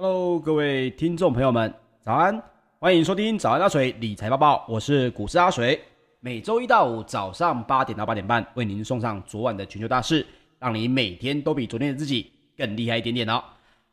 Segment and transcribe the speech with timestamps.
[0.00, 1.74] Hello，各位听众朋友们，
[2.04, 2.40] 早安！
[2.78, 5.82] 欢迎收听早安阿水理财报报，我是股市阿水。
[6.20, 10.24] 每周一到五早上八点到八点半，为您送上昨晚的全球大事，
[10.60, 13.42] 让你每天都比昨天的自己更厉害一点点哦。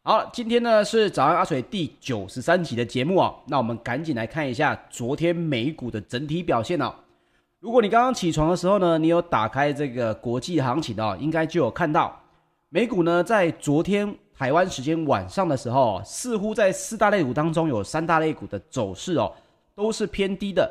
[0.04, 3.36] 好，今天呢是早安阿水第九十三集的节目哦。
[3.48, 6.94] 那我们赶紧来看一下昨天美股的整体表现哦。
[7.60, 12.22] 如果你刚刚起床的时候呢，你有打开这个国际行情哦，应该就有看到
[12.70, 14.16] 美股呢在昨天。
[14.38, 19.32] 台湾时间晚上的时候，似乎在四大类股当中有三大类股的走势哦，
[19.74, 20.70] 都是偏低的。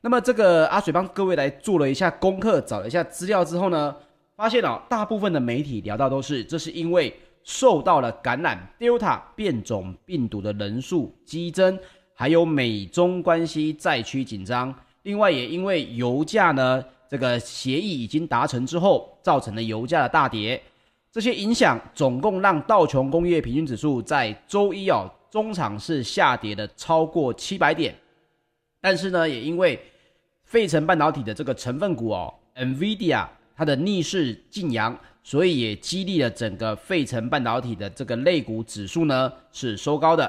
[0.00, 3.94] 那么这个阿水帮各位来做了一下功课，找了一下资料之后呢，
[4.34, 7.14] 发现哦，大部分的媒体聊到都是，这是因为
[7.44, 11.78] 受到了感染 Delta 变种病毒的人数激增，
[12.14, 14.74] 还有美中关系再趋紧张，
[15.04, 20.60] 另外也因为油价呢这个协议已经达成之后，造成了油价的大跌。
[21.14, 27.94] 这些影响总共让道琼工业平均指数在周一哦，中场是下跌了超过七百点，
[28.80, 29.80] 但是呢，也因为
[30.42, 33.24] 费城半导体的这个成分股哦，NVIDIA
[33.54, 40.28] 它的逆势劲扬，所以也激励了整个费城半导体的这个类股指数呢是收高的。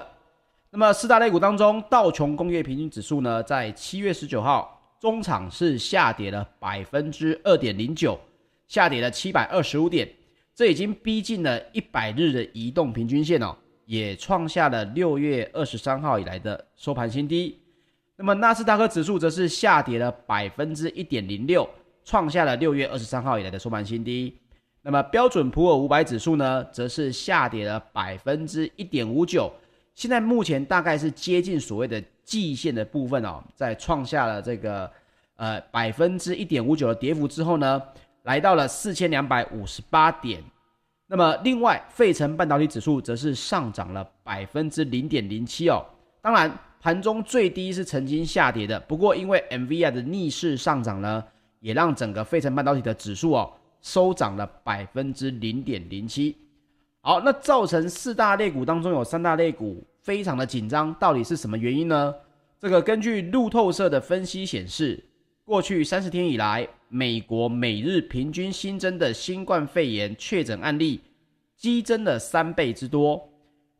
[0.69, 8.19] 那么四大类股当中，道琼工业平均指数呢，在七月十九号中场是下跌了百分之二点零九，
[8.67, 10.07] 下跌了七百二十五点。
[10.55, 13.53] 这已经逼近了一百日的移动平均线哦，
[13.85, 17.59] 也创下了六月二十三号以来的收盘新低。
[18.15, 21.69] 那么纳斯达克指数则是下跌了百分之一点零六，
[22.05, 24.33] 创下了六月二十三号以来的收盘新低。
[24.81, 29.51] 那么标准普尔五百指数呢，则是下跌了百分之一点五九，
[29.93, 34.89] 现在目前大概是接近所谓的季线的部分哦，在创下了这个
[35.35, 37.81] 呃百分之一点五九的跌幅之后呢，
[38.25, 40.43] 来到了四千两百五十八点，
[41.07, 45.85] 那么另外，费城半导体指数则是上涨了百分之零点零七哦。
[46.21, 46.51] 当然，
[46.81, 51.23] 盘中最低是曾经下跌的，不过因为 NVIDIA 的逆势上涨呢，
[51.59, 56.35] 也让整个费城半导体的指数哦收涨了百分之零点零七。
[57.01, 62.11] 好，那造成四大类股当中有三大类股非常的紧张，到底是什么原因呢？
[62.59, 65.03] 这个根据路透社的分析显示，
[65.45, 70.99] 过去三十天以来，美国每日平均新增的新冠肺炎确诊案例
[71.55, 73.29] 激增了三倍之多。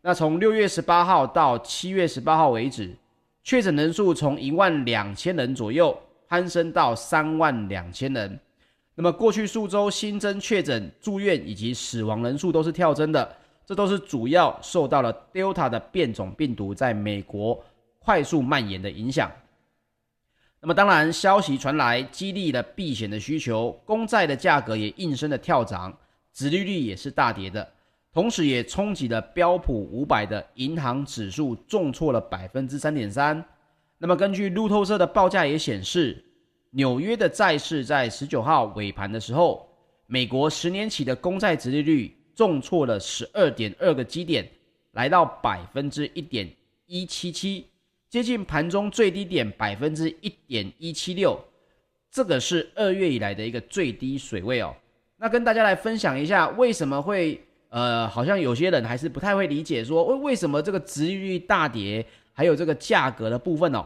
[0.03, 2.95] 那从六月十八号到七月十八号为止，
[3.43, 5.97] 确诊人数从一万两千人左右
[6.27, 8.39] 攀升到三万两千人。
[8.93, 13.35] 那么过去数周新增确诊、住院以及死亡人数都是跳增的，
[13.65, 17.59] 这都是主要受到了 Delta 的变种病毒在美国
[17.97, 19.31] 快速蔓延的影响。
[20.65, 25.95] 那么当然，消息传来，激励了避险的需求，公债的价格也应声的跳涨，
[26.33, 27.71] 殖利率也是大跌的，
[28.11, 33.45] 同时也冲击了标普五百的银行指数重挫了百分之三点三。
[33.99, 36.25] 那么根据路透社的报价也显示，
[36.71, 39.69] 纽约的债市在十九号尾盘的时候，
[40.07, 44.49] 美国十年期的公债殖利率重挫了十二点二个基点，
[44.93, 46.51] 来到百分之一点
[46.87, 47.67] 一七七。
[48.15, 51.37] 接近盘中最低点百分之一点一七六，
[52.09, 54.73] 这个是二月以来的一个最低水位哦。
[55.17, 63.85] 那跟大家来分享一下，为什么会呃，好像有些人还是不太会理解，说为为什么这个殖利率大跌，还有这个价格的部分哦。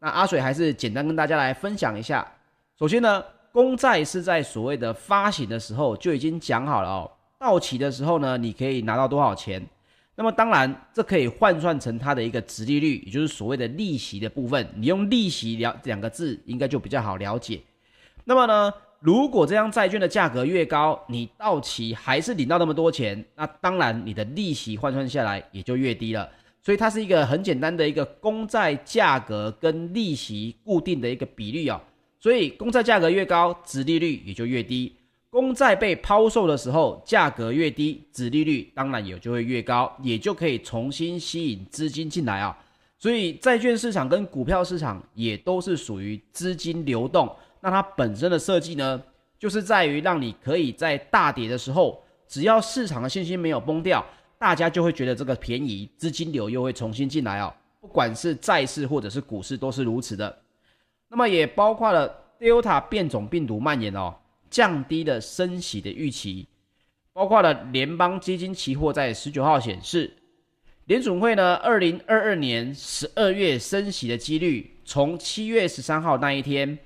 [0.00, 2.26] 那阿水还是简单跟大家来分享一下。
[2.76, 9.64] 首先呢，公债是在所谓的发行的时候就已经讲好了哦，到期的时候呢，你可以拿到多少钱。
[10.18, 14.68] 那么当然，这可以换算成它的一个殖利率，也就是所谓的利息的部分。
[14.74, 17.60] 你用利息了两个字，应该就比较好了解。
[18.24, 26.28] 那么呢，如果这张债券的价格越高，你到期还是领到那么多钱，那当然你的利息换算下来也就越低了。
[26.60, 31.80] 所以它是一个很简单的一个公债价格跟利息固定的一个比率哦。
[32.18, 34.92] 所以公债价格越高，殖利率也就越低。
[35.30, 42.56] 公债被抛售的时候，价格越低，殖利率当然也就会越高，也就可以重新吸引资金进来啊。
[42.98, 47.30] 所以债券市场跟股票市场也都是属于资金流动。
[47.60, 49.00] 那它本身的设计呢，
[49.38, 54.04] 就是在于让你可以在大跌的时候，只要市场的信心没有崩掉，
[54.38, 57.54] 大家就会觉得这个便宜，资金流又会重新进来啊。
[57.80, 60.38] 不管是债市或者是股市都是如此的。
[61.08, 64.14] 那么也包括了 Delta 变种病毒蔓延哦。
[64.50, 66.46] 降低了升息的预期，
[67.12, 70.16] 包括了联邦基金期货在十九号显示，
[70.86, 76.78] 联准会呢，二零二二年十二月升息的几率，从七月十三号那一天，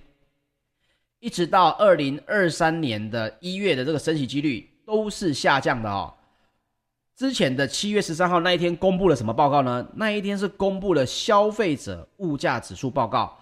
[1.21, 6.13] 一直到二零二三年的一月的这个升息几率都是下降的哦。
[7.15, 9.87] 之前的七月十三号那一天公布了什么报告呢？
[9.95, 13.39] 那一天是公布了消费者物价指数报告。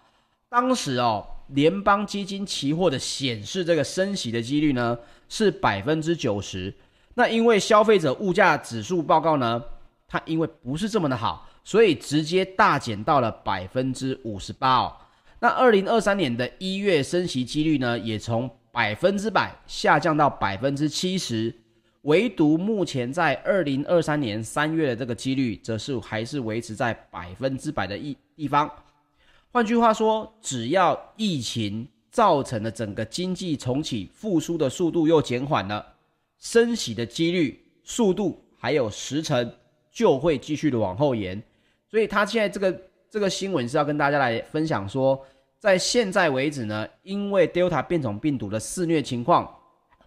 [0.51, 6.73] 当时哦，联邦基金期货的显示这个升息的几率呢是百分之九十。
[7.15, 9.63] 那因为消费者物价指数报告呢，
[10.07, 14.97] 它因为不是这么的好，所以直接大减到了百分之五十八哦。
[15.41, 21.55] 那二零二三年的一月升息几率呢，也从百分之百下降到百分之七十。
[22.03, 28.71] 唯独目前在二零二三年三月的这个几率，则是还是维持在百分之百的一地方。
[29.53, 35.85] 换句话说，只要疫情造成的整个经济重启复苏的速度又减缓了，
[36.39, 39.53] 升息的几率、速度还有时程
[39.91, 41.43] 就会继续的往后延。
[41.91, 45.21] 所以，他现在这个这个新闻是要跟大家来分享说，
[45.59, 49.57] 在现在为止呢，因为 Delta 变种病毒的肆虐情况。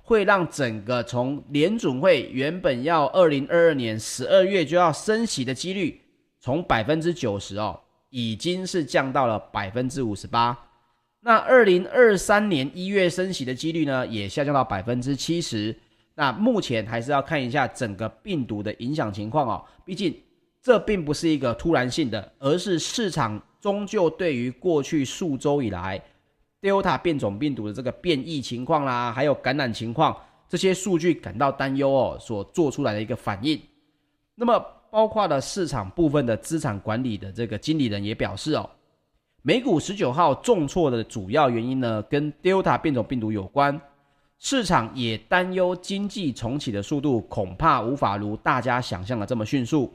[0.06, 6.02] 会让整个从联准会原本要二零二二年十二月就要升息的几率，
[6.42, 7.80] 从百分之九十哦，
[8.16, 10.56] 已经是降到了百分之五十八。
[11.22, 15.76] 那二零二三年一月升息的几率呢，也下降到百分之七十。
[16.14, 20.16] 那目前还是要看一下整个病毒的影响情况哦，毕竟
[20.62, 26.00] 这并不是一个突然性的，而是市场终究对于过去数周以来。
[26.62, 30.16] Delta 变种病毒的这个变异情况啦，还有感染情况，
[30.48, 33.60] 这些数据感到担忧哦，所做出来的一个反应。
[34.36, 38.70] 那么，包括了市场部分的资产管理的这个经理人也表示哦，
[39.42, 43.82] 美股十九号重挫的主要原因呢，跟 Delta 变种病毒有关。
[44.38, 49.92] 市场也担忧经济重启的速度恐怕无法如大家想象的这么迅速。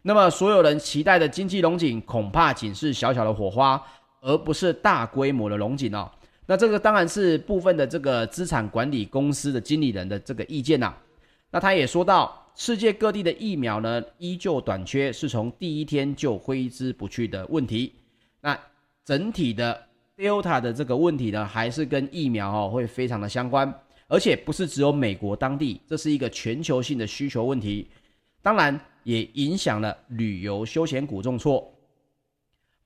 [0.00, 3.78] 那么，所有人期待的经济龙井恐怕仅是小小的火花。
[4.20, 6.10] 而不是大规模的龙井哦，
[6.46, 10.92] 那这个当然是部分的这个资产管理公司的经理人的这个意见呐。
[11.52, 17.94] 那他也说到，世界各地的疫苗呢依旧短缺，是从第一天就挥之不去的问题。
[18.40, 18.58] 那
[19.04, 19.80] 整体的
[20.16, 23.72] Delta 的这个问题呢，还是跟疫苗哦会非常的相关，
[24.08, 27.86] 而且不是只有美国当地，这是一个全球性的需求问题。
[28.42, 31.72] 当然也影响了旅游休闲股重挫。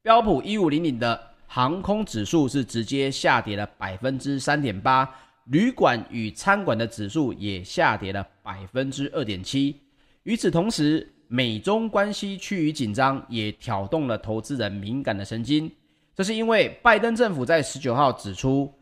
[0.02, 5.08] 标普一五零零的航空指数是直接下跌了百分之三点八，
[5.46, 9.80] 旅馆与餐馆的指数也下跌了百分之二点七。
[10.22, 15.70] 与此同时，美中关系趋于紧张，也挑动了投资人敏感的神经。
[16.14, 18.72] 这是因为拜登政府在十九号指出，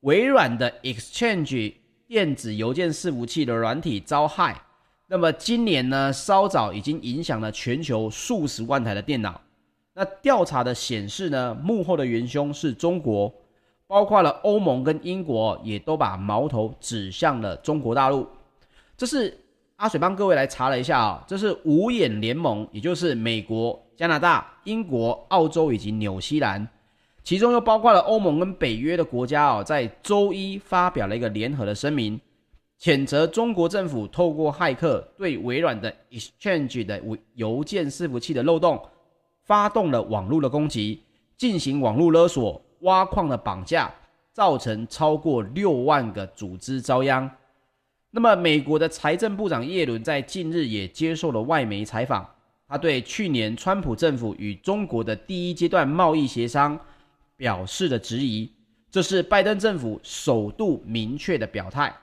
[0.00, 1.74] 微软的 Exchange
[2.06, 4.60] 电子邮件伺服器的软体遭害。
[5.06, 9.40] 那么今年呢，稍早已经影响了全球数十万台的电脑。
[9.94, 13.32] 那调查的显示呢，幕后的元凶是中国，
[13.88, 18.28] 包括了欧盟跟英国，也都把矛头指向了中国大陆。
[18.98, 19.36] 这是
[19.76, 26.68] 阿水帮各位来查了一下啊，这是五眼联盟，也就是美国、加拿大、英国、澳洲以及纽西兰，
[27.24, 32.20] 其中又包括了欧盟跟北约的国家啊，在周一发表了一个联合的声明，
[32.78, 37.02] 谴责中国政府透过骇客对微软的 Exchange 的
[37.36, 38.78] 邮件伺服器的漏洞。
[39.44, 41.02] 发动了网络的攻击，
[41.38, 43.92] 进行网络勒索、挖矿的绑架，
[44.32, 47.30] 造成超过六万个组织遭殃。
[48.10, 52.26] 那么，美国的财政部长耶伦在近日也接受了外媒采访，
[52.66, 56.78] 他对去年川普政府与中国的第一阶段贸易协商
[57.36, 58.50] 表示了质疑，
[58.90, 61.94] 这是拜登政府首度明确的表态。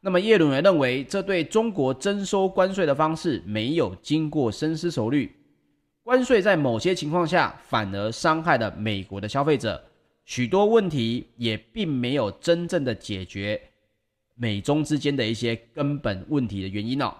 [0.00, 5.32] 那么，耶伦也认为，这对中国征收关税的方式没有经过深思熟虑。
[6.02, 9.80] 关税在某些情况下反而伤害了美国的消费者，
[10.24, 13.60] 许多问题也并没有真正的解决
[14.34, 17.14] 美中之间的一些根本问题的原因哦。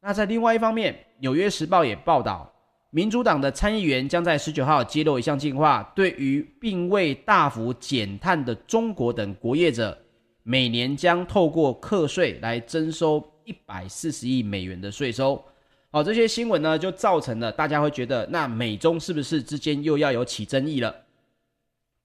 [0.00, 2.52] 那在另外一方面，《纽约时报》也报道，
[2.90, 9.96] 民主党的参议员将在十九号揭露一项计划，对于并未大幅减碳的中国等国业者，
[10.42, 15.42] 每年将透过课税来征收一百四十亿美元的税收。
[15.90, 20.94] 好，这些新闻呢，就造成了大家会觉得，那美中是不是之间又要有起争议了？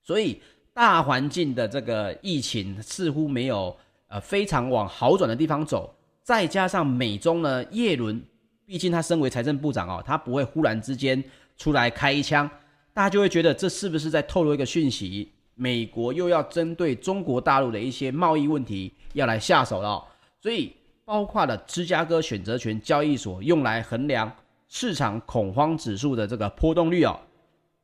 [0.04, 0.42] 所以
[0.74, 3.76] 大环境的这个疫情似乎没有
[4.08, 5.94] 呃非常往好转的地方走，
[6.24, 8.22] 再加上美中呢，耶伦
[8.66, 11.24] 毕竟他身为财政部长哦，他不会忽然之间
[11.58, 12.50] 出来开一枪，
[12.94, 20.04] 大家就会觉得这是不是在透露一个讯息，美国又要针对中国大陆的一些贸易问题要来下手了，
[20.42, 20.74] 所以。
[21.04, 24.32] 包括了芝加哥选择权交易所用来衡量
[24.70, 27.20] 市场恐慌指数的这个波动率哦，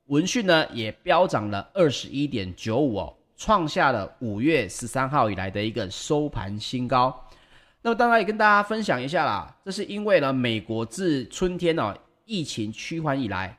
[0.07, 7.13] 闻讯呢也飙涨了二十一点九五哦，创下了五月十三号以来的一个收盘新高。
[7.81, 11.93] 那么当然也跟大家分享一下啦，这是因为呢，美国自春天哦
[12.25, 13.57] 疫情趋缓以来，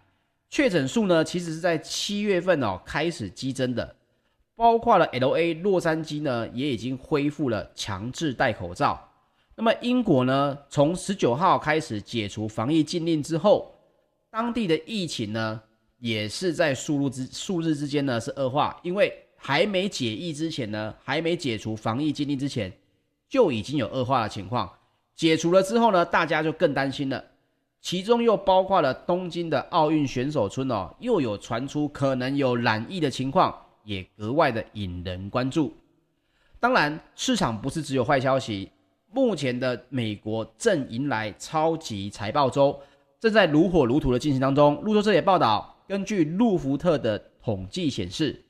[0.48, 3.96] 确诊数呢其实是在七月份哦开始激增的，
[4.56, 9.06] 包括了 LA 洛杉矶呢也已经恢复了强制戴口罩。
[9.54, 13.74] 那么英国呢，从十九号开始解除防疫禁令之后，
[14.30, 15.60] 当地的疫情呢
[15.98, 22.72] 也是在数日之数日之间呢是恶化，因为还没解疫之前呢，还没解除防疫禁令之前。
[23.28, 24.72] 就已经有恶化的情况，
[25.14, 27.22] 解除了之后呢，大家就更担心了。
[27.82, 35.76] 其中又包括了东京的奥运选手村哦，又有传出可能有染疫的情况，也格外的引人关注。
[36.58, 38.70] 当然，市场不是只有坏消息。
[39.12, 42.80] 目前的美国正迎来超级财报周，
[43.20, 44.80] 正在如火如荼的进行当中。
[44.82, 48.44] 路透社也报道，根据路孚特的统计显示，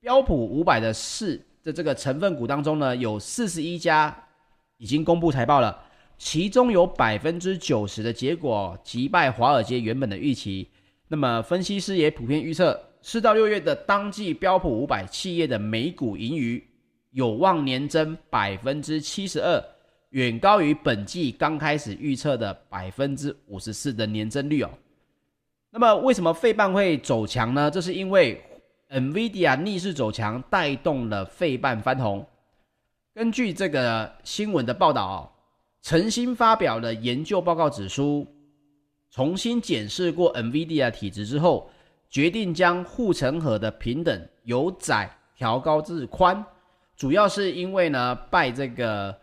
[0.00, 1.40] 标普五百的市。
[1.62, 4.24] 在这个成分股当中呢，有四十一家
[4.78, 5.78] 已经公布财报了，
[6.18, 10.68] 其中有百分之九十的结果击败华尔街原本的预期。
[11.06, 16.60] 那么分析师也普遍预测，四到六月的当季标普五百企业的每股盈余
[17.12, 19.62] 有望年增百分之七十二，
[20.08, 24.70] 远高于本季刚开始预测的百分之五十四的年增率哦。
[25.70, 27.70] 那么为什么费半会走强呢？
[27.70, 28.42] 这是因为。
[28.92, 32.26] NVIDIA 逆势走强，带动了费半翻红。
[33.14, 35.30] 根据这个新闻的报道哦，
[35.80, 38.26] 晨星发表了研究报告，指出
[39.08, 41.70] 重新检视过 NVIDIA 体质之后，
[42.08, 46.44] 决定将护城河的平等由窄调高至宽，
[46.96, 49.16] 主要是因为呢，拜这个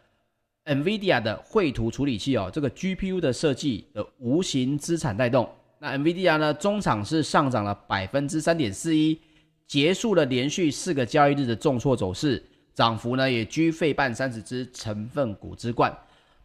[0.63, 5.49] NVIDIA 的绘图处理器哦，这个 GPU 的设计的无形资产带动。
[5.79, 9.19] 那 NVIDIA 呢，中场是上涨了百分之三点四一。
[9.67, 12.41] 结束了连续四个交易日的重挫走势，
[12.73, 15.93] 涨幅呢也居费半三十只成分股之冠。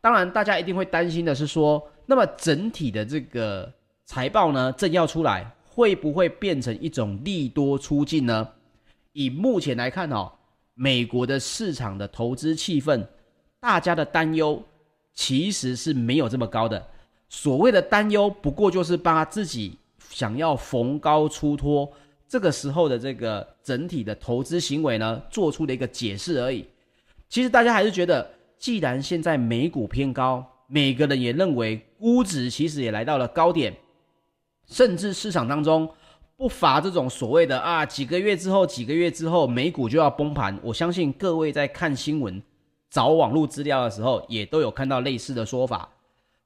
[0.00, 3.72] 当然，大家一定会担心的是说，那么整体的这个
[4.04, 8.48] 财报呢正要出来，会不会变成一种利多出尽呢？
[9.12, 10.32] 以目前来看哦，
[10.74, 13.06] 美国的市场的投资气氛，
[13.60, 14.60] 大家的担忧
[15.14, 16.84] 其实是没有这么高的。
[17.34, 19.78] 所谓的担忧，不过就是把自己
[20.10, 21.90] 想要逢高出脱。
[22.28, 26.66] 这个时候的这个整体的投资行为呢，做出的一个解释而已。
[27.30, 33.74] 其实大家还是觉得，既然现在美股偏高，每个人也认为估值其实也来到了高点，
[34.66, 35.88] 甚至市场当中
[36.36, 40.58] 不乏这种所谓的啊，几个月之后，几个月之后美股就要崩盘。
[40.62, 42.42] 我相信各位在看新闻、
[42.90, 45.88] 找网络资料的时候，也都有看到类似的说法。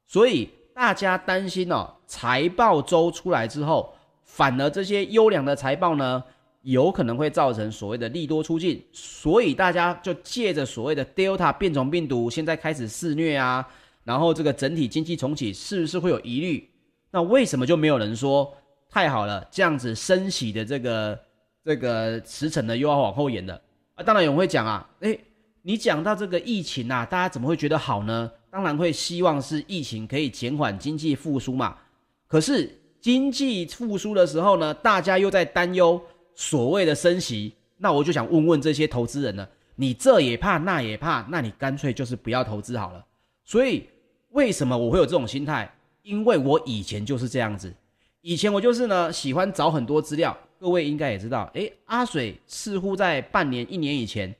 [0.06, 3.94] 所以大家担心哦，财报周出来之后。
[4.22, 6.22] 反而这些优良的财报呢，
[6.60, 13.66] 有可能会造成所谓的利多出尽，所以大家就借着所谓的 Delta 变种病毒现在开始肆虐啊，
[14.04, 16.68] 然后这个整体经济重启是不是会有疑虑？
[17.10, 18.54] 那为什么就没有人说
[18.90, 21.18] 太好了，这样子升息的这个
[21.64, 23.58] 这个时程呢又要往后延了
[23.94, 24.04] 啊？
[24.04, 25.18] 当然有人会讲啊，诶，
[25.62, 28.30] 你讲到这个疫情啊，大家怎么会觉得好呢？
[28.56, 31.76] 当然会希望是疫情可以减缓经济复苏嘛，
[32.26, 32.80] 可是。
[32.98, 36.00] 经济复苏的时候呢，大家又在担忧
[36.34, 43.04] 所谓的升息，那我就想问问这些投资人呢，你这也怕那也怕，那你干脆就是不要投资好了。
[43.44, 43.86] 所以
[44.30, 45.72] 为什么我会有这种心态？
[46.02, 47.72] 因为我以前就是这样子，
[48.22, 50.36] 以前我就是呢喜欢找很多资料。
[50.58, 54.34] 各位应该也知道，诶，阿水似乎在半年、一年以前，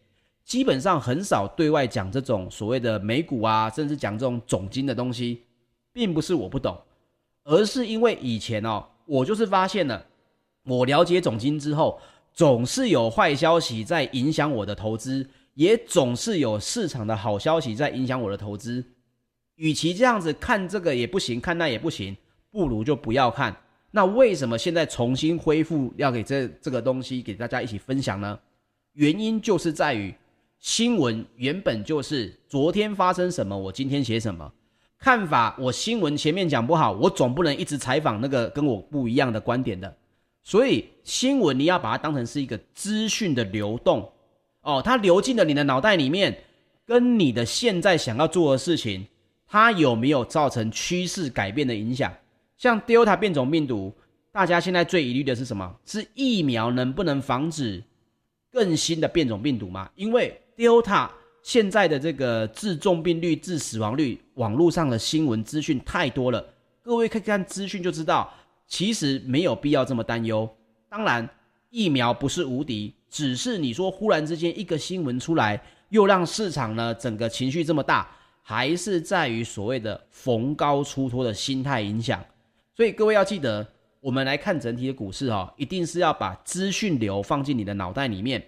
[0.47, 5.43] 基本上很少对外讲这种所谓的美股啊，甚至讲这种总金的东西，
[5.93, 6.81] 并不是我不懂。
[7.43, 10.07] 而是因为以前哦，我就是发现了，
[10.65, 12.01] 我了解总金之后，
[12.33, 18.85] 总是有坏消息在影响我的投资，也总是有市场的好消息在影响我的投资。
[19.57, 22.17] 与其这样子看这个也不行，看那也不行，
[22.51, 23.57] 不如就不要看。
[23.91, 28.39] 那为什么现在重新恢复要给这这个东西给大家一起分享呢？
[28.93, 30.15] 原因就是在于
[30.59, 34.53] 新闻原本就是昨天发生什么，我今天写什么。
[34.99, 39.95] 看法，我新闻前面讲不好，我总不能一直采访那个跟我不一样的观点的。
[40.43, 44.11] 所以新闻你要把它当成是一个资讯的流动
[44.63, 46.37] 哦，它流进了你的脑袋里面，
[46.87, 49.07] 跟你的现在想要做的事情，
[49.47, 52.13] 它有没有造成趋势改变的影响？
[52.57, 53.95] 像 Delta 变种病毒，
[54.33, 55.77] 大家现在最疑虑的是什么？
[55.85, 57.85] 是疫苗能不能防止
[58.51, 59.91] 更新的变种病毒吗？
[59.95, 61.11] 因为 Delta。
[61.43, 66.45] 现在的这个致重病率、致死亡率，网络上的新闻资讯太多了，
[66.83, 68.29] 各位看看资讯就知道，
[68.67, 70.53] 其实没有必要这么担忧。
[70.89, 71.29] 当然，
[71.71, 78.11] 疫苗不是无敌，只是你说忽然之间一个新闻出来，又让市场呢整个情绪这么大，
[78.43, 82.21] 还是在于所谓的逢高出脱的心态影响。
[82.75, 83.65] 所以各位要记得，
[84.01, 88.45] 我们来看整体的股市哈，一定是要把资讯流放进你的脑袋里面，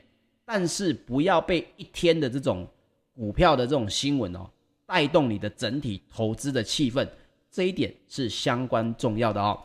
[0.51, 2.67] 但是不要被一天的这种
[3.13, 4.49] 股票的这种新闻哦
[4.87, 7.07] 带动你的整体投资的气氛，
[7.51, 9.61] 这一点是相关重要的哦。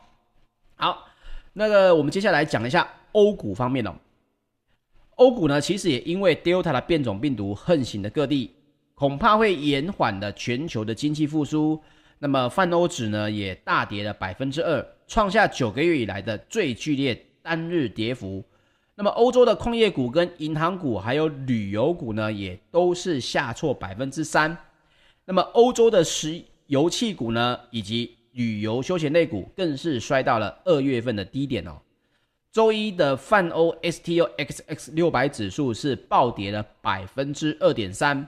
[0.76, 1.08] 好，
[1.54, 3.96] 那个我们接下来讲一下欧股方面哦。
[5.16, 8.52] 欧股呢，其实也因为 Delta 的变种病毒横行的各地，
[8.94, 11.82] 恐怕会延缓了全球的经济复苏。
[12.20, 18.44] 那么泛欧指呢，也大跌了百分之二，创下九个月以来的最剧烈单日跌幅。
[18.96, 24.56] 那么欧洲的矿业股、跟银行股还有旅游股呢，也都是下挫百分之三。
[25.26, 31.78] 那么欧洲的石油气股呢，以及旅游休闲类股，更是摔到了二月份的低点哦。
[32.52, 38.28] 周一的泛欧 STOXX 六百指数是暴跌了百分之二点三，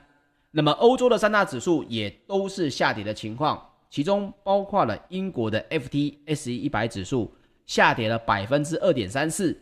[0.49, 7.31] 那么欧洲的三大指数也都是下跌的情况，其中包括了英国的 FTSE 一百指数
[7.67, 9.55] 下跌了百分之二点三四，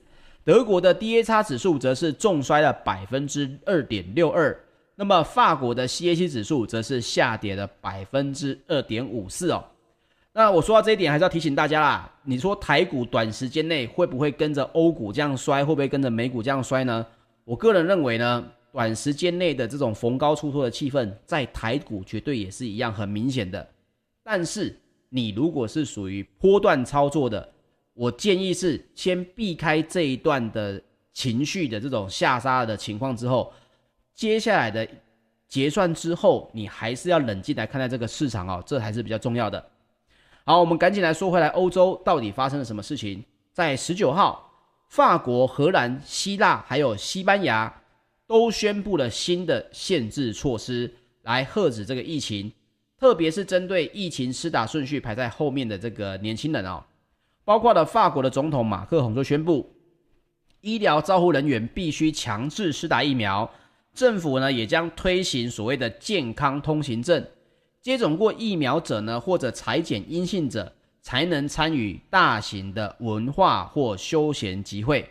[0.45, 4.57] 德国的 DAX 指数则是重摔了百分之二点六二，
[4.95, 9.63] 那么法国的 CAC 指数则是下跌了百分之二点五四哦。
[10.33, 12.11] 那我说到这一点，还是要提醒大家啦。
[12.23, 15.63] 你说台股短时间内会不会跟着欧股这样摔？
[15.63, 17.05] 会不会跟着美股这样摔呢？
[17.45, 23.65] 我个人认为呢，短时间内的这种逢高出脱的气氛，在台股绝对也是一样很明显的。
[24.23, 24.75] 但是
[25.07, 27.47] 你如果是属于波段操作的，
[27.93, 30.81] 我建议是先避开这一段的
[31.13, 33.53] 情绪的这种下杀的情况之后，
[34.13, 34.87] 接下来的
[35.47, 39.63] 结算之后，你还是要冷静来看待这个市场哦，这还是比较重要的。
[40.45, 43.23] 好，我们赶紧来说回来，欧洲到底发生了什么事情？
[43.51, 44.51] 在十九号，
[44.89, 47.81] 法国、荷兰、希腊还有西班牙
[48.25, 52.51] 都宣布了新的限制措施，来遏止这个疫情，
[52.99, 56.83] 特别是针对疫情施打顺序排在后面的这个年轻人哦，
[57.45, 59.75] 包括了法国的总统马克宏就宣布，
[60.61, 63.49] 医疗照护人员必须强制施打疫苗，
[63.93, 67.25] 政府呢也将推行所谓的健康通行证。
[67.81, 75.09] 接种过疫苗者呢，或者采检阴性者，才能参与大型的文化或休闲集会。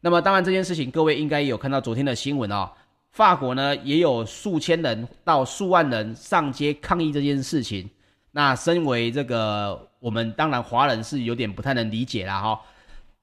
[0.00, 2.70] 那么，当然这件事情，各位应该也有看到昨天的新闻哦。
[3.10, 7.88] 法国呢，也有数千人到数万人上街抗议这件事情。
[8.32, 12.60] 那身为这个我们当然华人是有点不太能理解啦哈。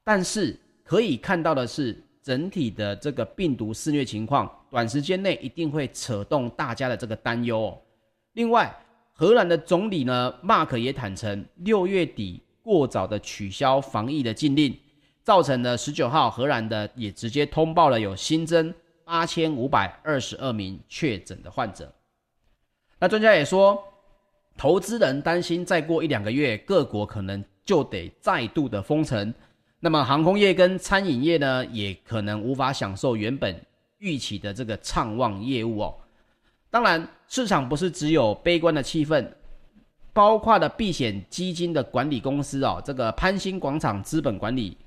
[0.03, 7.81] 但是可以看到的是，整体的这个病毒肆虐情况，短时间内一定会扯动大家的这个担忧哦。
[8.33, 8.75] 另外，
[9.13, 14.75] 荷兰的总理呢，马克也坦承，六月底过早的取消防疫的禁令，
[15.21, 18.73] 造成了十九号荷兰的也直接通报了有新增
[19.05, 21.93] 八千五百二十二名确诊的患者。
[22.97, 23.83] 那专家也说，
[24.57, 29.33] 投资人担心再过一两个月，各国可能就得再度的封城，
[29.79, 33.59] 那么航空业跟餐饮业呢，也可能无法享受原本
[33.97, 35.95] 预期的这个畅旺业务哦。
[36.69, 39.27] 当然，市场不是只有悲观的气氛，
[40.13, 44.77] 包括了避险基金的管理公司哦，这个潘兴广场资本管理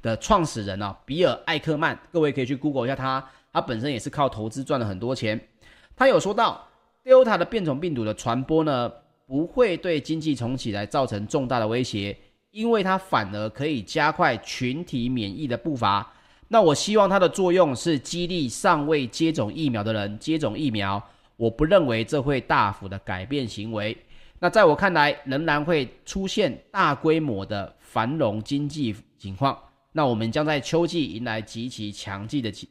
[0.00, 5.40] 的创始人哦，比尔艾克曼，各位可以去 Google 一下他，他本身也是靠投资赚了很多钱。
[5.96, 6.66] 他有说到
[7.04, 8.92] ，Delta 的变种病毒的传播呢，
[9.26, 12.16] 不会对经济重启来造成重大的威胁，
[12.52, 16.12] 因为它反而可以加快群体免疫的步伐。
[16.48, 21.02] 那我希望它的作用是激励尚未接种疫苗的人接种疫苗。
[21.36, 23.96] 我不认为这会大幅的改变行为。
[24.38, 29.58] 那在我看来，仍然会出现大规模的繁荣经济情况。
[29.92, 32.68] 那我们将在秋季迎来极其强劲的经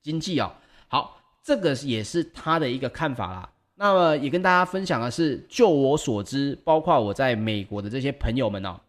[0.00, 0.52] 经济哦。
[0.88, 3.50] 好，这个也是他的一个看法啦。
[3.78, 8.80] 那么也跟大家分享的是，就我所知，包括我在美国的这些朋友们哦，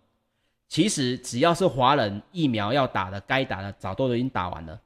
[0.69, 4.79] 其实只要是华人，疫苗要打的，该打的早都已经打完了。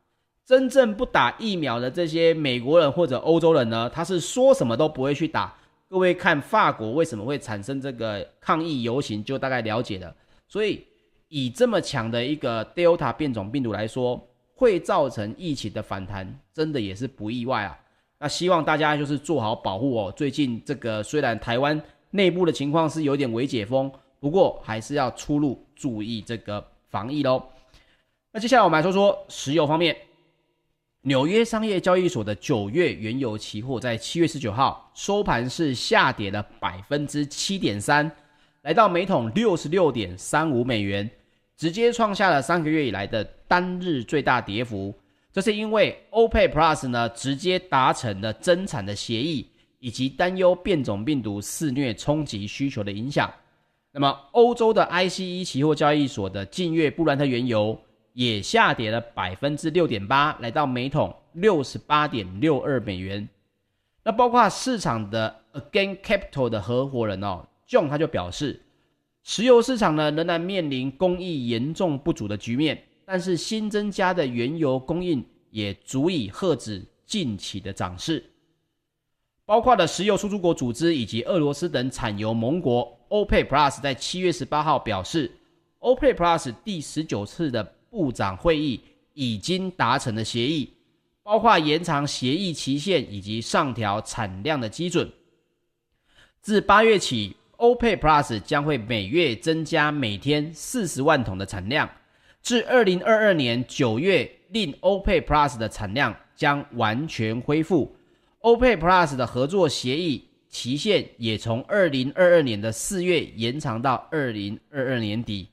[0.44, 5.56] 真正不打疫苗的这些美国人或者欧洲人呢，他是说什么都不会去打。
[5.88, 10.14] 各位看法国为什么会产生这个抗议游行，就大概了解了。
[10.48, 10.84] 所以
[11.28, 14.20] 以这么强的一个 Delta 变种病毒来说，
[14.56, 17.78] 会造成疫情的反弹，真的也是不意外啊。
[18.22, 20.14] 那希望大家就是做好保护哦。
[20.16, 21.82] 最近这个虽然台湾
[22.12, 27.42] 内部的情况是有点微解封，不过还是要出入注意这个防疫喽。
[28.32, 29.98] 那接下来我们来说说石油方面。
[31.04, 38.12] 纽约商业交易所的九月原油期货在七月十九号收盘是下跌了百分之七点三，
[38.62, 41.10] 来到每桶六十六点三五美元，
[41.58, 44.94] 直接创下了三个月以来的单日最大跌幅。
[45.34, 49.48] 这是因为 OPEC Plus 呢直接达成了增产的协议，
[49.80, 53.32] 以及担忧变种病毒肆虐冲击需求的影响。
[53.94, 57.78] 那么，欧洲的 ICE 期货交易所的近月布兰特原油
[58.13, 63.28] 也下跌了百分之六点八，来到每桶六十八点六二美元。
[64.04, 68.62] 那包括市场的 Again Capital 的合伙人哦，John 他就表示，
[69.24, 72.82] 石油市场呢仍然面临供应严重不足的局面，
[73.13, 78.24] 但是新增加的原油供应也足以遏止近期的涨势。
[79.45, 85.30] 包括了石油输出国组织以及俄罗斯等产油盟国 OPEC Plus 在七月十八号表示
[85.82, 88.80] ，OPEC Plus 第十九次的部长会议
[89.13, 90.71] 已经达成了协议，
[91.21, 95.12] 包括延长协议期限以及上调产量的基准。
[96.39, 101.89] 自八月起，OPEC Plus 将会每月增加每天四十万桶的产量，
[102.41, 107.95] 至二零二二年九月，令 OPEC Plus 的产量将完全恢复。
[108.41, 115.49] OPEC Plus 的合作协议期限也从二零二二年的四月延长到二零二二年底。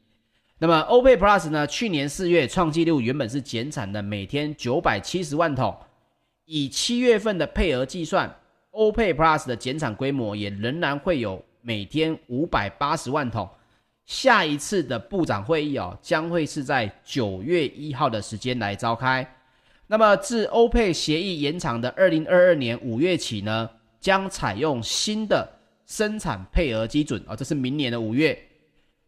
[0.59, 1.67] 那么 OPEC Plus 呢？
[1.67, 5.77] 去年四月创纪录，原本是减产的每天九百七十万桶，
[6.47, 8.35] 以七月份的配额计算
[8.73, 13.49] ，OPEC Plus 的减产规模也仍然会有每天五百八十万桶。
[14.09, 19.37] 下一次的部长会议哦，将会是在九月一号的时间来召开。
[19.87, 23.69] 那么，自欧佩协议延长的二零二二年五月起呢，
[24.01, 25.47] 将采用新的
[25.85, 28.37] 生产配额基准啊、哦，这是明年的五月，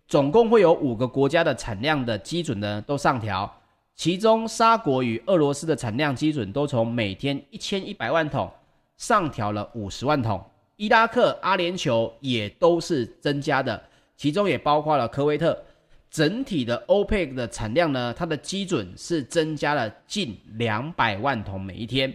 [0.06, 3.50] 总共会有五个国家的产量的基准呢都上调，
[3.94, 8.52] 其中沙国与俄罗斯的产量基准都从每天一千一百万桶
[8.98, 10.44] 上调了五十万桶，
[10.76, 13.82] 伊拉克、阿联酋也都是增加的，
[14.20, 15.64] 其中也包括了科威特。
[16.11, 22.12] 整体的 OPEC 的产量呢，它的基准是增加了近两百万桶每一天。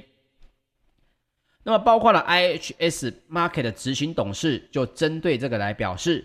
[1.64, 6.24] 那么，包括了 IHS Market 的执行董事就针对这个来表示，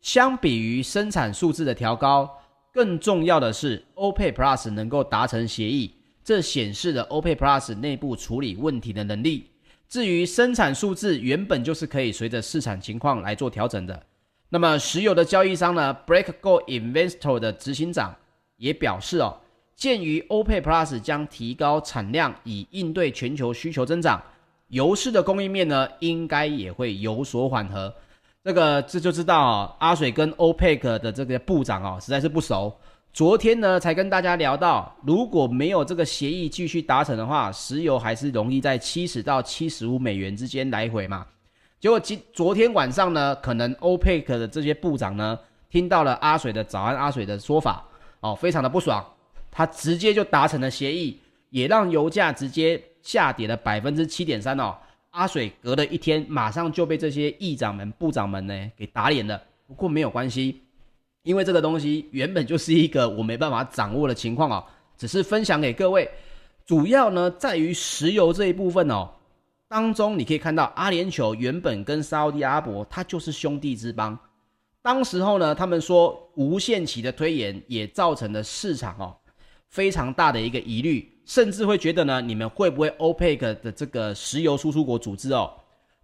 [0.00, 2.28] 相比于生产数字的调高，
[2.72, 9.48] 更重要的是 OPEC Plus 能够达成协议，这显示了 OPEC Plus 内部处理问题的能力。
[9.88, 14.06] 至于生产数字，原本就是可以随着市场情况来做调整的。
[14.52, 18.12] 那么，石油的交易商呢，Breakgold Investor 的执行长
[18.56, 19.38] 也表示哦，
[19.76, 24.20] 鉴于 OPEC Plus 将提高产量以应对全球需求增长，
[24.66, 27.94] 油市的供应面呢，应该也会有所缓和。
[28.42, 32.76] 这个这就知道啊，阿水跟 OPEC 的这个部长哦，实在是不熟。
[33.12, 41.24] 昨天呢，才跟大家聊到，如果没有这个协议继续达成的话，石油还是容易在七十到七十五美元之间来回嘛。
[41.80, 45.38] 结果今昨天晚上呢，可能 OPEC 的这些部长呢，
[45.70, 47.82] 听到了阿水的早安阿水的说法，
[48.20, 49.02] 哦，非常的不爽，
[49.50, 54.76] 他直接就达成了协议，也让油价直接下跌了百分之七点三哦。
[55.12, 59.42] 阿水隔了一天，马上就被这些议长们、部长们呢给打脸了。
[59.66, 60.60] 不过没有关系，
[61.22, 64.62] 因为这个东西原本就是一个我没办法掌握的情况哦，
[64.98, 66.06] 只是分享给各位。
[66.66, 69.08] 主要呢在于石油这一部分哦。
[69.70, 74.18] 当中你可以看到，阿联酋原本跟沙乌地阿伯，它就是兄弟之邦。
[74.82, 79.16] 当时候呢，他们说无限期的推延也造成了市场哦
[79.68, 85.48] 非常大的一个疑虑，甚至会觉得呢，你们会不会 OPEC 的这个石油输出国组织哦，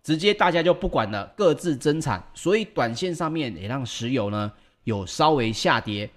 [0.01, 4.53] 直接大家就不管了，各自增产，所以短线上面也让石油呢
[4.85, 6.09] 有稍微下跌。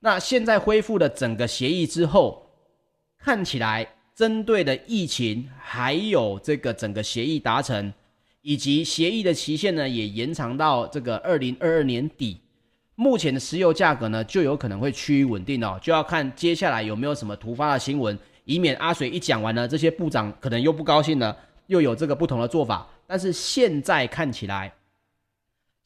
[0.00, 2.50] 那现在恢复了整个协议之后，
[3.18, 3.86] 看起来。
[4.18, 7.94] 针对的疫情，还有这个整个协议达成，
[8.42, 12.40] 以及协议的期限呢，也延长到这个二零二二年底。
[12.96, 21.36] 目前的石油价格呢，就有可能会趋于稳定哦，就要看接下来有没有什么突发的新闻，以免阿水一讲完呢，这些部长可能又不高兴了，
[21.68, 22.88] 又有这个不同的做法。
[23.06, 24.74] 但是现在看起来，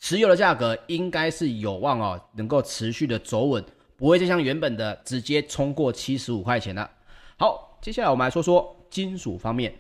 [0.01, 3.63] 石油的价格应该是有望哦，能够持续的走稳，
[3.95, 6.91] 不会再像原本的直接冲过七十五块钱了。
[7.37, 7.69] 好。
[7.83, 9.75] 接下来我们来说说金属方面，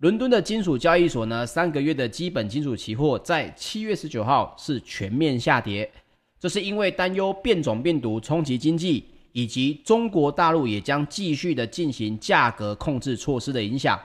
[0.00, 5.90] 伦敦的金属交易所呢，三个月的基本金属期货在七月十九号是全面下跌，
[6.38, 13.98] 这是因为担忧变种病毒冲击经济，以及中国大陆也将继续的进行价格控制措施的影响。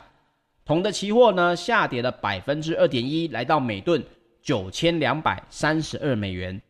[0.63, 4.01] 铜的期货呢下跌了百分之二点一，来到每吨
[4.41, 6.61] 九千两百三十二美元。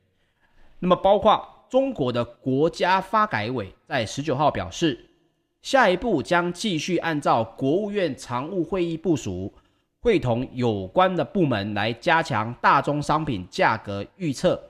[0.80, 5.12] 那么，包括中国的国家发改委在十九号表示。
[5.63, 9.52] 下一步将继续按照国务院常务会议部署，
[10.02, 14.62] 会同有关的部门来加强大宗商品价格预测，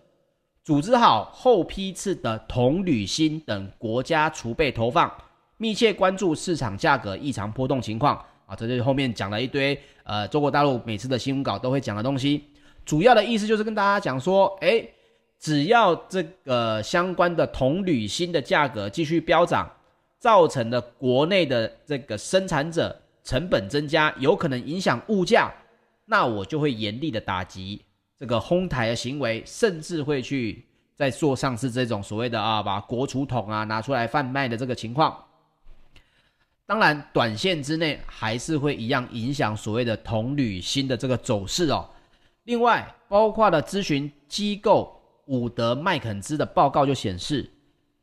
[0.64, 5.12] 组织好后批次的铜、铝、锌等国家储备投放，
[5.58, 12.44] 密切关注市场价格异常波动情况，啊，这就是后面讲了一堆呃中国大陆每次的新闻稿都会讲的东西。
[12.86, 14.94] 主要的意思就是跟大家讲说，诶，
[15.40, 19.68] 只要这个相关的铜、铝、锌的价格继续飙涨，
[20.24, 25.54] 造成的国内的这个生产者成本增加，有可能影响物价，
[26.06, 27.84] 那我就会严厉的打击
[28.18, 35.14] 这个哄抬的行为，甚至会去在做上市这种所谓的啊，把国储桶啊拿出来贩卖的这个情况。
[36.66, 41.86] 当然，短线之内还是会一样影响所谓的铜、铝、锌的这个走势哦。
[42.46, 47.50] 另外，包括了咨询机构伍德麦肯兹的报告就显示，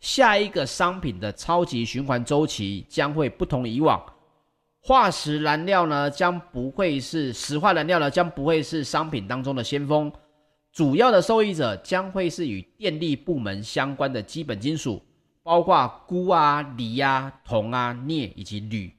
[0.00, 4.02] 下一个商品的超级循环周期将会不同以往，
[4.80, 10.10] 化石燃料呢将不会是石化燃料呢将不会是商品当中的先锋，
[10.72, 15.00] 主要的受益者将会是与电力部门相关的基本金属，
[15.42, 18.92] 包括钴啊、锂啊、铜啊、镍以及铝。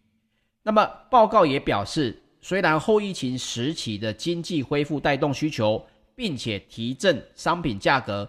[0.64, 2.18] 那么报告也表示。
[2.44, 5.80] 虽然后疫情时期的经济恢复带动需求，
[6.16, 8.28] 并且提振商品价格，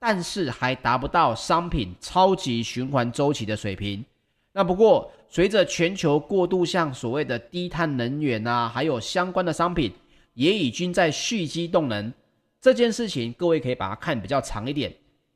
[0.00, 4.04] 但是还达不到商品超级循环周期的水平。
[4.52, 9.92] 那不过，随着全球过渡向所谓的低碳能源啊，还有相关的商品
[10.34, 12.12] 也已经在蓄积动能，
[12.60, 14.92] 这件事情各位可以把它看比较长一点，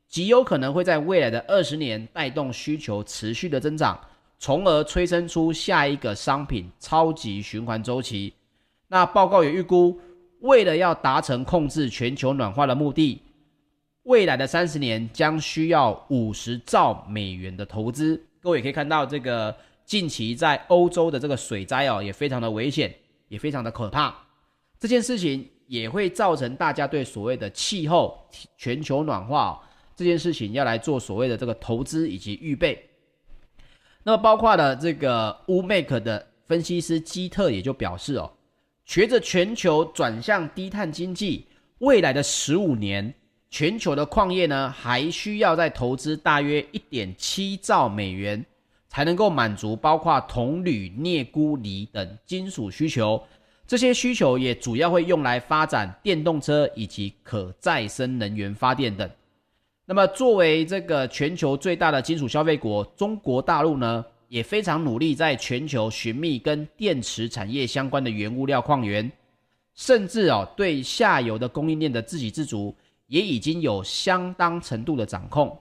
[0.08, 4.00] 极有可能会在未来的二十年带动需求持续的增长。
[4.36, 8.34] 从而催生出下一个商品超级循环周期。
[8.88, 9.98] 那报告也预估，
[10.40, 13.22] 为了要达成控制全球暖化的目的，
[14.04, 18.22] 未来的三十年将需要五十兆美元的投资。
[18.40, 22.94] 各位也可以看到，这个近期在欧洲的这个水灾哦，也非常的危险，
[23.28, 24.14] 也非常的可怕。
[24.78, 29.58] 这件事情也会造成大家对所谓的气候全球暖化哦
[29.96, 32.90] 这件事情要来做所谓的这个投资以及预备。
[34.02, 38.30] 那么包括了这个 Umake 的分析师基特也就表示哦，
[38.84, 41.46] 随着全球转向低碳经济，
[41.78, 43.14] 未来的十五年，
[43.54, 48.44] 全球的矿业呢还需要再投资大约一点七兆美元，
[48.88, 53.22] 才能够满足包括铜、铝、镍、钴、锂等金属需求。
[53.64, 59.08] 这些需求也主要会用来发展电动车以及可再生能源发电等。
[59.86, 69.08] 那么，作为这个全球最大的金属消费国，中国大陆呢也非常努力在全球寻觅跟电池产业相关的原物料矿源，
[69.76, 72.74] 甚至哦对下游的供应链的自给自足
[73.14, 75.56] 也已经有相当程度的掌控。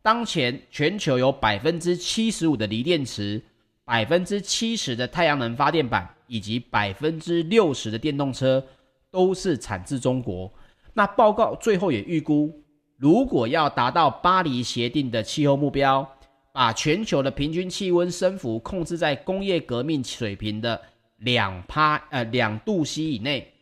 [0.00, 3.42] 当前全球有百分之七十五的锂电池、
[3.84, 8.64] 百分之七十的太阳能发电板以及百分之六十的电动车
[9.10, 10.48] 都是产自中国。
[10.92, 12.62] 那报告最后也预估。
[12.96, 16.08] 如果要达到巴黎协定的气候目标，
[16.52, 20.80] 把全球的平均气温升幅控制在工业革命水平的
[21.16, 23.52] 两趴呃两度 C 以内，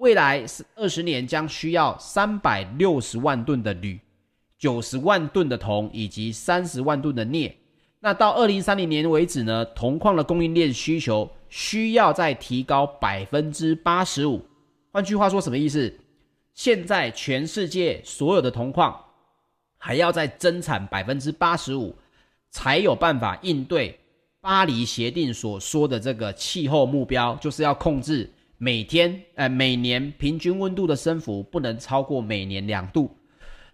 [0.00, 4.00] 未来是二十年将需要三百六十万吨的铝、
[4.58, 7.54] 九十万吨的铜以及三十万吨的镍。
[8.00, 14.40] 那到二零三零年为止呢，铜矿的供应链需求需要再提高百分之八十五。
[14.90, 15.92] 换句话说，什么意思？
[16.54, 18.98] 现在全世界所有的铜矿
[19.76, 21.94] 还要再增产百分之八十五，
[22.48, 24.00] 才有办法应对
[24.40, 28.30] 巴黎协定所说的这个气候目标，就是要控制
[28.62, 33.10] 每天呃每年平均温度的升幅不能超过每年两度。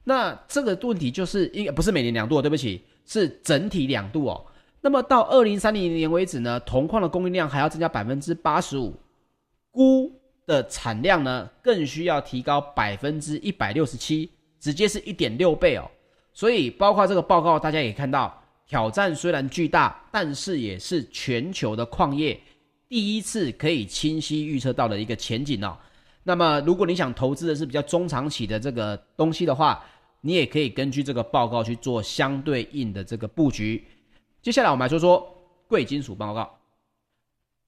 [0.05, 4.47] 那这个问题就是应不是每年两度，对不起，是整体两度哦。
[4.81, 8.95] 那么到二零三零年为止呢，铜矿的供应量还要增加百分之八十五，
[9.73, 10.13] 钴
[10.47, 15.91] 的产量呢，更需要提高百分之一百六十七，直接是一点六倍哦。
[16.33, 22.41] 所以，包括这个报告，大家也看到，挑战虽然巨大，但是也是全球的矿业
[22.89, 25.77] 第一次可以清晰预测到的一个前景哦。
[26.23, 29.85] 那么，如果你想投资的是比较中长期的这个东西的话，
[30.21, 33.85] 你也可以根据这个报告去做相对应的这个布局。
[34.43, 35.37] 接下来，我们来说说
[35.69, 36.53] 贵金属报告。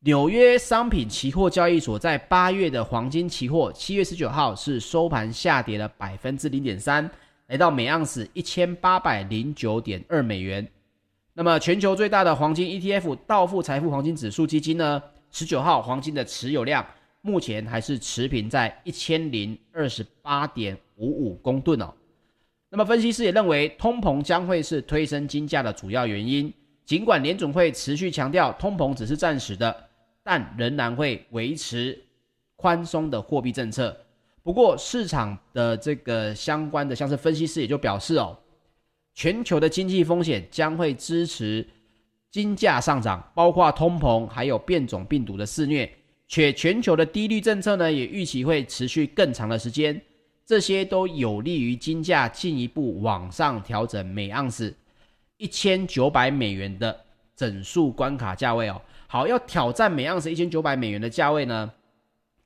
[0.01, 7.11] 纽约商品期货交易所，在八月的黄金期货，七月十九号是收盘下跌了百分之零点三，
[7.49, 10.67] 来到每盎司一千八百零九点二美元。
[11.35, 16.87] 那么，全球最大的黄金 ETF 道富财富黄金指数基金呢，十九号黄金的持有量
[17.21, 21.93] 目前还是持平在一千零二十八点五五公吨哦。
[22.71, 26.53] 那么，分析师也认为，通膨将会是推升金价的主要原因。
[26.85, 29.85] 尽管联总会持续强调通膨只是暂时的。
[30.31, 31.99] 但仍然会维持
[32.55, 33.97] 宽松的货币政策。
[34.43, 38.37] 不过，市场的这个相关的像是分析师也就表示哦，
[39.15, 41.67] 全球的经济风险将会支持
[42.31, 45.91] 金价上涨，包括通膨，还有变种病毒的肆虐，
[46.29, 49.99] 且全球的低利率政策呢，也预期会持续更长的时间，
[50.45, 54.75] 这些都有利于金价进一步往上调整每盎司
[55.39, 56.95] 一千九百美元的
[57.35, 58.81] 整数关卡价位哦。
[59.07, 61.73] 好，要挑战每盎司一千九百美元的价位呢，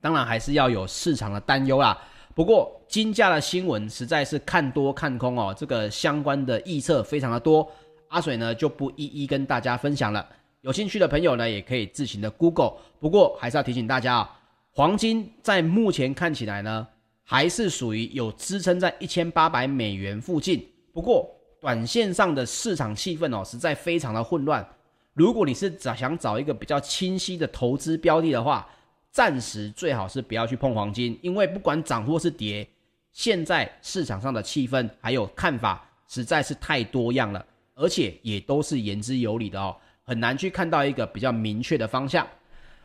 [0.01, 2.01] 当然还是要有市场的担忧啦。
[2.35, 7.69] 不过金价的新闻实在是看多看空哦，这个相关的预测非常的多。
[8.13, 10.27] 阿水呢就不一一跟大家分享了，
[10.61, 12.75] 有兴趣的朋友呢也可以自行的 Google。
[13.01, 14.41] 不过还是要提醒大家啊，
[14.71, 16.87] 黄金在目前看起来呢
[17.25, 20.63] 还是属于有支撑在一千八百美元附近。
[20.93, 21.27] 不过
[21.59, 24.67] 短线上的市场气氛哦实在非常的混乱。
[25.15, 28.69] 如果你是找想找一个比较清晰的投资标的的话，
[29.11, 32.69] 暂时最好是不要去碰黄金，因为不管涨或是跌，
[33.13, 37.43] 现在市场上的气氛还有看法实在是太多样了。
[37.75, 42.27] 而且也都是言之有理的哦，很难去看到一个比较明确的方向。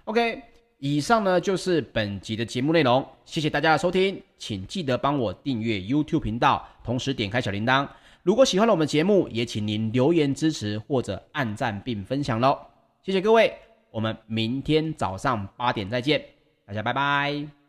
[0.05, 0.41] OK，
[0.79, 7.87] 以上呢就是本集的节目内容，谢谢大家的收听，请记得帮我订阅 YouTube 频道，同时点开小铃铛。
[8.23, 12.57] 如果喜欢了我们节目，也请您留言支持或者按赞并分享喽。
[13.01, 13.53] 谢谢各位，
[13.89, 16.23] 我们明天早上八点再见，
[16.65, 17.66] 大家拜拜。